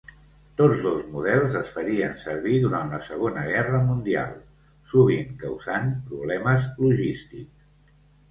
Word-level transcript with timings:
Tots 0.59 0.79
dos 0.83 1.01
models 1.15 1.57
es 1.59 1.73
farien 1.73 2.15
servir 2.21 2.53
durant 2.63 2.89
la 2.95 3.01
Segona 3.09 3.43
Guerra 3.49 3.81
Mundial, 3.89 4.33
sovint 4.95 5.37
causant 5.43 5.93
problemes 6.09 6.65
logístics. 6.87 7.69